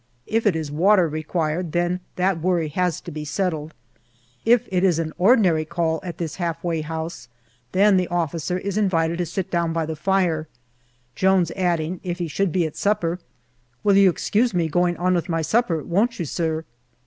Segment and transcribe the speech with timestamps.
[0.25, 3.75] "If it is water required, then that worry has to be settled;
[4.45, 7.27] if it is an ordinary call at this half way house,
[7.71, 10.47] then the officer is invited to sit down by the fire,
[11.13, 13.21] Jones adding, if he should be at supper," You
[13.83, 16.65] will excuse me going on with my supper, won't you, sir